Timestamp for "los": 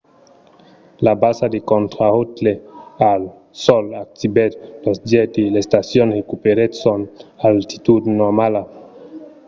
4.85-4.97